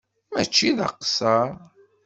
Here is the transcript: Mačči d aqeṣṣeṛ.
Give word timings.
Mačči 0.31 0.69
d 0.77 0.79
aqeṣṣeṛ. 0.85 1.47